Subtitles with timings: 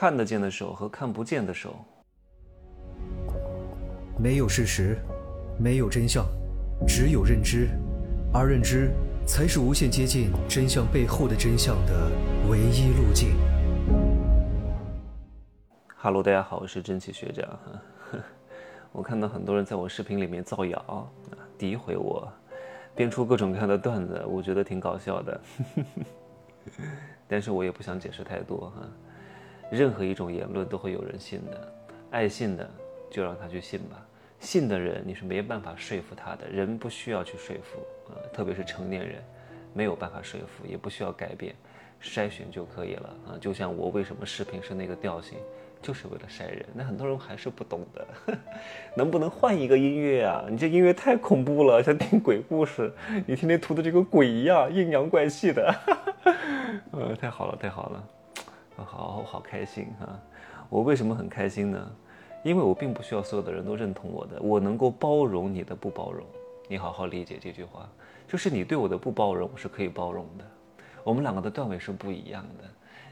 [0.00, 1.76] 看得见的手和看不见的手。
[4.18, 4.96] 没有事实，
[5.58, 6.24] 没有真相，
[6.88, 7.68] 只有认知，
[8.32, 8.92] 而认知
[9.26, 12.10] 才是无限接近真相背后的真相的
[12.48, 13.36] 唯一路径。
[15.94, 17.46] 哈喽，大家好，我是真奇学长。
[18.92, 21.12] 我看到很多人在我视频里面造谣、
[21.58, 22.26] 诋毁我，
[22.94, 25.40] 编出各种各样的段子，我觉得挺搞笑的。
[27.28, 28.88] 但是我也不想解释太多哈。
[29.70, 31.72] 任何一种言论都会有人信的，
[32.10, 32.68] 爱信的
[33.10, 34.04] 就让他去信吧。
[34.40, 39.22] 信的人你是没办法说服他的，人不需要去说服啊，特别是成年人，
[39.72, 41.54] 没有办法说服，也不需要改变，
[42.02, 43.38] 筛选就可以了啊。
[43.38, 45.38] 就像我为什么视频是那个调性，
[45.82, 46.64] 就是为了筛人。
[46.72, 48.06] 那很多人还是不懂的，
[48.96, 50.46] 能不能换一个音乐啊？
[50.48, 52.90] 你这音乐太恐怖了，像听鬼故事，
[53.26, 55.74] 你天天涂的这个鬼一样，阴阳怪气的。
[56.92, 58.04] 呃，太好了，太好了。
[58.84, 60.20] 好好开心啊！
[60.68, 61.92] 我为什么很开心呢？
[62.42, 66.24] 因为我并不需要所有的人都认同我的，我能够包容你的不包容。
[66.68, 67.88] 你好好理解这句话，
[68.26, 70.44] 就是你对我的不包容，我是可以包容的。
[71.02, 72.64] 我们两个的段位是不一样的。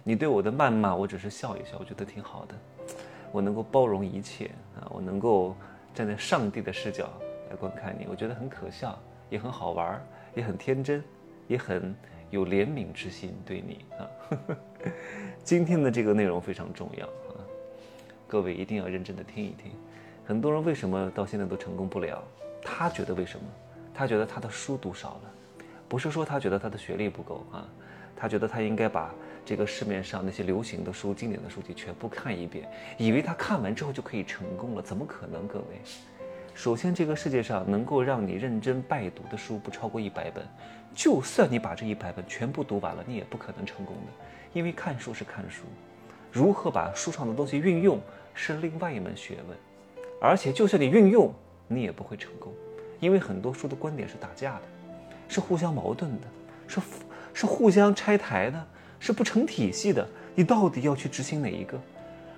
[0.05, 2.55] 你对我的谩骂，我只是笑一笑，我觉得挺好的。
[3.30, 4.88] 我能够包容一切啊！
[4.88, 5.55] 我能够
[5.92, 7.10] 站在上帝的视角
[7.50, 10.03] 来观看你，我觉得很可笑，也很好玩，
[10.34, 11.05] 也很天真，
[11.47, 11.94] 也很
[12.31, 14.09] 有怜悯之心对你啊。
[15.45, 17.41] 今天的这个内容非常重要啊，
[18.27, 19.73] 各位一定要认真的听一听。
[20.27, 22.23] 很多人为什么到现在都成功不了？
[22.62, 23.45] 他觉得为什么？
[23.95, 25.33] 他觉得他的书读少了，
[25.89, 27.67] 不是说他觉得他的学历不够啊，
[28.15, 32.69] 他觉得他应该把这个市面上那些流行的书、经典的书籍全部看一遍，
[32.99, 34.83] 以为他看完之后就可以成功了。
[34.83, 35.49] 怎么可能？
[35.49, 35.81] 各位，
[36.59, 40.45] 首先这个世界上能够让你认真拜读的书不超过一百本，
[40.92, 44.12] 就算你把这一百本全部读完了，你也不可能成功的。
[44.53, 45.62] 因为看书是看书，
[46.33, 48.00] 如何把书上的东西运用
[48.34, 49.56] 是另外一门学问，
[50.20, 51.33] 而且就算你运用，
[51.69, 52.53] 你也不会成功，
[52.98, 54.62] 因为很多书的观点是打架的，
[55.28, 56.27] 是互相矛盾的，
[56.66, 56.81] 是
[57.32, 58.66] 是互相拆台的，
[58.99, 60.05] 是不成体系的。
[60.34, 61.81] 你到底要去执行哪一个？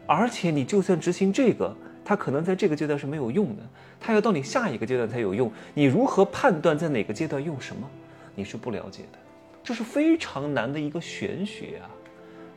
[0.07, 1.75] 而且你就算执行这个，
[2.05, 3.63] 它可能在这个阶段是没有用的，
[4.01, 5.51] 它要到你下一个阶段才有用。
[5.75, 7.89] 你如何判断在哪个阶段用什么？
[8.35, 9.19] 你是不了解的，
[9.63, 11.91] 这是非常难的一个玄学啊。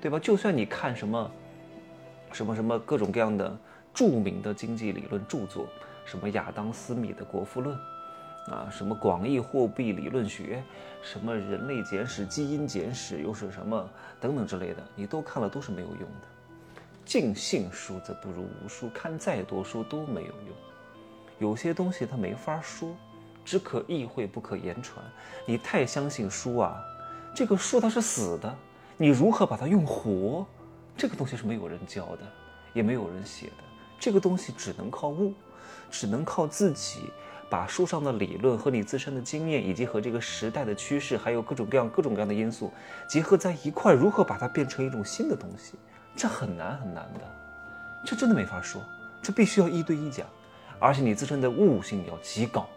[0.02, 0.20] 对吧？
[0.20, 1.32] 就算你看什么，
[2.34, 3.58] 什么什么各种各样的
[3.94, 5.66] 著名的经济理论著作，
[6.04, 7.74] 什么亚当·斯密的《国富论》，
[8.52, 10.62] 啊，什么广义货币理论学，
[11.02, 13.90] 什么人类简史、基因简史，又是什么
[14.20, 16.28] 等等之类的，你都看了都是没有用的。
[17.06, 20.56] 尽信书则不如无书，看再多书都没有用。
[21.40, 22.96] 有些东西它没法说，
[23.44, 25.04] 只可意会不可言传。
[25.46, 26.82] 你太相信书啊，
[27.36, 28.56] 这个书它是死的。
[28.96, 30.46] 你如何把它用活？
[30.96, 32.20] 这个东西是没有人教的，
[32.74, 33.64] 也没有人写的。
[34.00, 35.34] 这个东西只能靠悟，
[35.90, 37.10] 只能靠自己
[37.50, 42.72] 把书上的理论和你自身的经验，以及和这个时代的趋势，还有各种各样各种各样的因素
[43.10, 45.74] 结合在一块，如何把它变成一种新的东西？
[46.16, 47.22] 这很难很难的，
[48.06, 48.82] 这真的没法说。
[49.22, 50.28] 这必须要一对一讲，
[50.80, 52.68] 而且你自身的悟性要极高，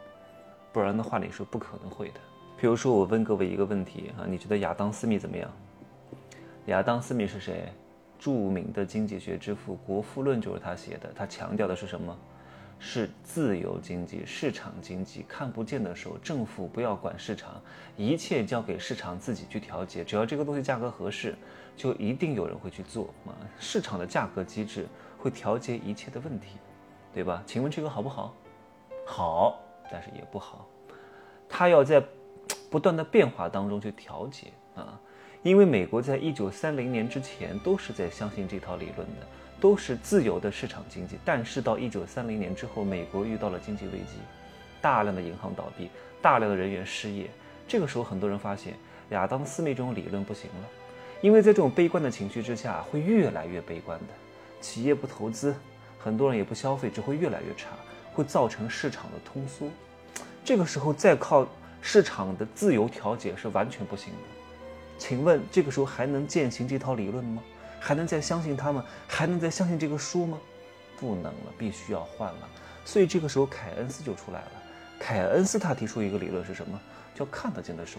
[0.72, 2.20] 不然的话你是不可能会的。
[2.56, 5.50] 比如说，我问各位一个问题啊，你觉得亚当·斯密怎么样？
[6.66, 7.72] 亚当·斯密是谁？
[8.18, 11.12] 著名的经济学之父，《国富论》就是他写的。
[11.14, 12.16] 他强调的是什么？
[12.78, 15.24] 是自由经济、市场经济。
[15.28, 17.60] 看不见的时候，政府不要管市场，
[17.96, 20.04] 一切交给市场自己去调节。
[20.04, 21.34] 只要这个东西价格合适，
[21.76, 23.32] 就一定有人会去做啊！
[23.58, 24.86] 市场的价格机制
[25.18, 26.58] 会调节一切的问题，
[27.14, 27.42] 对吧？
[27.46, 28.34] 请问这个好不好？
[29.06, 29.60] 好，
[29.90, 30.66] 但是也不好。
[31.48, 32.02] 它要在
[32.70, 35.00] 不断的变化当中去调节啊。
[35.42, 39.26] 因为美国在一九三零年之前都是在相信这套理论的，
[39.60, 41.18] 都是自由的市场经济。
[41.24, 44.18] 但是到一九三零年之后，美国遇到了经济危机，
[44.80, 45.90] 大量的银行倒闭，
[46.20, 47.30] 大量的人员失业。
[47.68, 48.74] 这个时候，很多人发现
[49.10, 50.68] 亚当·斯密这种理论不行了，
[51.20, 54.06] 因为在这种悲观的情绪之下，会越来越悲观的。
[54.60, 55.54] 企业不投资，
[55.98, 57.70] 很多人也不消费，只会越来越差，
[58.12, 59.68] 会造成市场的通缩。
[60.44, 61.46] 这个时候再靠
[61.80, 64.18] 市场的自由调节是完全不行的。
[64.98, 67.42] 请问这个时候还能践行这套理论吗？
[67.80, 68.82] 还能再相信他们？
[69.06, 70.38] 还能再相信这个书吗？
[70.98, 72.48] 不能了，必须要换了。
[72.84, 74.52] 所以这个时候凯恩斯就出来了。
[74.98, 76.80] 凯恩斯他提出一个理论是什么？
[77.14, 77.98] 叫看得见的手，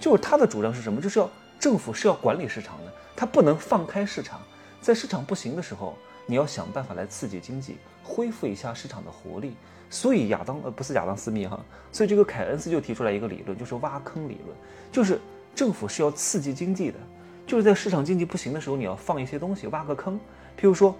[0.00, 1.00] 就是他的主张是什么？
[1.00, 4.40] 就是要政府是要管理市场的，他不能放开市场。
[4.80, 5.96] 在市场不行的时候，
[6.26, 9.54] 你要想办法来刺激经济，恢复一下市场的活力。
[9.90, 11.60] 所以亚当呃不是亚当斯密哈，
[11.92, 14.56] 所以这个凯恩斯就提出来一个理论，就是挖坑理论，
[14.90, 15.20] 就是。
[15.54, 16.98] 政府是要刺激经济的，
[17.52, 20.18] 就是在市场经济不行的时候，你要放一些东西，挖个坑。
[20.58, 20.96] 譬如说，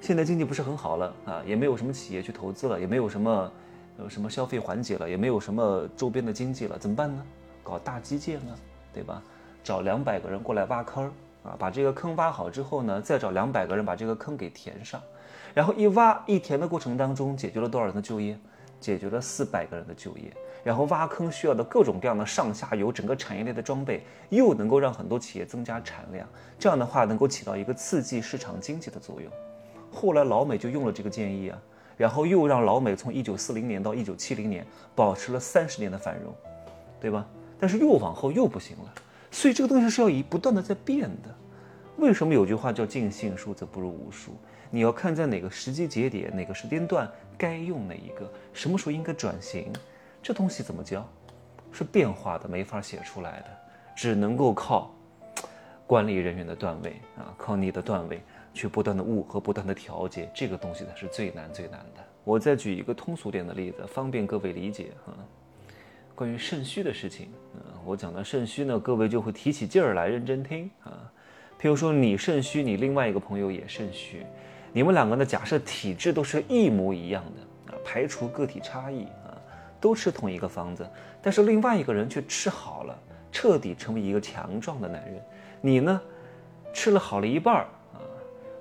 [0.00, 3.52] 现在经济不是很好了啊，也没有什么企业去投资了，也没有什么
[3.96, 7.24] 呃什么消费环节了，也没有什么周边的经济了，怎么办呢？
[7.62, 8.58] 搞大基建啊，
[8.92, 9.22] 对吧？
[9.62, 11.04] 找两百个人过来挖坑
[11.44, 15.00] 啊，把这个坑挖好之后呢，再找两百个人把这个坑给填上，
[15.54, 18.36] 然后一挖一填的过程当中，解决了多少人的就业？
[18.82, 20.30] 解决了四百个人的就业。
[20.64, 29.32] 然后挖坑需要的各种各样的上下游整个产业链的装备，又能够让很多企业增加产量，这样的话能够起到一个刺激市场经济的作用。
[29.90, 31.58] 后来老美就用了这个建议啊，
[31.96, 34.64] 然后又让老美从一九四零年到一九七零年
[34.94, 36.32] 保持了三十年的繁荣，
[37.00, 37.26] 对吧？
[37.58, 38.94] 但是又往后又不行了，
[39.32, 41.41] 所以这个东西是要以不断的在变的。
[42.02, 44.32] 为什么有句话叫尽信书则不如无书？
[44.70, 47.08] 你要看在哪个时机节点、哪个时间段
[47.38, 49.72] 该用哪一个，什么时候应该转型。
[50.20, 51.08] 这东西怎么教？
[51.70, 53.46] 是变化的，没法写出来的，
[53.94, 54.92] 只能够靠
[55.86, 58.20] 管理人员的段位啊，靠你的段位
[58.52, 62.02] 去不断的悟和不断的调节，这个东西才是最难最难的。
[62.24, 65.14] 我再举一个通俗点的例子，方便各位理解哈。
[66.16, 71.11] 关于肾虚的事情嗯，我讲到肾虚呢，各位就会提起劲儿来认真听啊。
[71.62, 74.26] 譬如说你肾虚，你另外一个朋友也肾虚，
[74.72, 79.30] 你们两个呢，假设体质都是一模一样的啊，排除个体差异啊。
[79.80, 80.88] 都吃同一个方子，
[81.20, 82.96] 但是另外一个人却吃好了，
[83.32, 85.20] 彻底成为一个强壮的男人。
[85.60, 86.00] 你呢，
[86.72, 87.98] 吃了好了一半儿啊，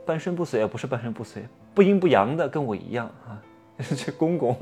[0.04, 1.44] 半身不遂啊，不是半身不遂，
[1.76, 3.40] 不阴不阳的，跟我一样啊。
[3.96, 4.58] 这公公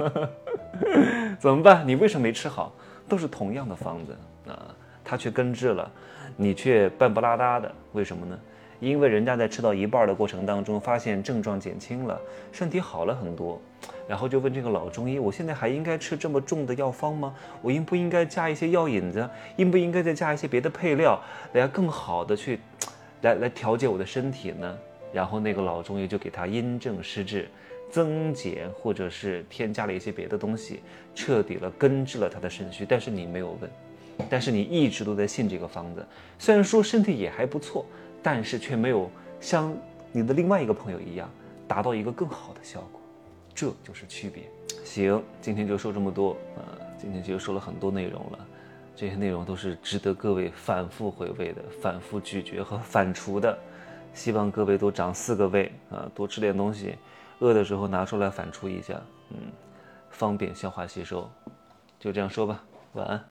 [1.40, 1.88] 怎么办？
[1.88, 2.74] 你为什么没吃好？
[3.08, 4.18] 都是同样的方子
[4.50, 4.76] 啊，
[5.10, 5.92] 他却根治了，
[6.36, 8.40] 你却半不拉搭的，为什么呢？
[8.80, 12.22] 因为人家在吃到一半的过程当中，发现症状减轻了，
[12.52, 13.60] 身体好了很多，
[14.08, 17.34] 然后就问这个老中医：“我现在还应该吃这么重的药方吗？
[17.64, 19.28] 我应不应该加一些药引子？
[19.56, 21.20] 应不应该再加一些别的配料，
[21.54, 22.60] 来更好的去，
[23.24, 24.78] 来来调节我的身体呢？”
[25.12, 27.50] 然后那个老中医就给他因症施治，
[27.90, 30.82] 增减或者是添加了一些别的东西，
[31.16, 32.86] 彻底了根治了他的肾虚。
[32.88, 33.70] 但是你没有问，
[34.28, 36.04] 但是你一直都在信这个方子，
[36.40, 37.86] 虽然说身体也还不错。
[38.22, 39.74] 但是却没有像
[40.12, 41.30] 你的另外一个朋友一样
[41.66, 43.00] 达到一个更好的效果，
[43.56, 44.44] 这就是区别。
[44.84, 46.64] 行，今天就说这么多呃，
[46.98, 48.46] 今天就说了很多内容了，
[48.94, 53.58] 这些内容都是值得各位反复回味的、反复咀嚼和反刍的。
[54.14, 56.96] 希望各位都长四个胃啊，多吃点东西，
[57.40, 59.00] 饿的时候拿出来反刍一下，
[59.30, 59.38] 嗯，
[60.10, 61.26] 方便消化吸收。
[61.98, 62.62] 就这样说吧，
[62.96, 63.24] 晚安。